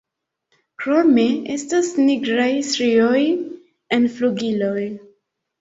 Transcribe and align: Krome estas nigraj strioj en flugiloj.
Krome 0.83 1.25
estas 1.57 1.91
nigraj 2.07 2.49
strioj 2.71 3.21
en 3.99 4.09
flugiloj. 4.17 4.77